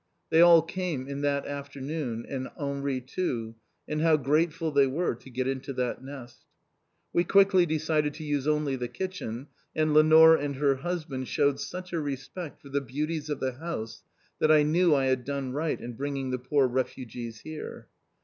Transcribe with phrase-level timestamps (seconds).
[0.31, 3.53] They all came in that afternoon, and Henri too,
[3.87, 6.39] and how grateful they were to get into that nest.
[7.13, 9.45] We quickly decided to use only the kitchen,
[9.75, 14.01] and Lenore and her husband shewed such a respect for the beauties of the house,
[14.39, 17.87] that I knew I had done right in bringing the poor refugees here.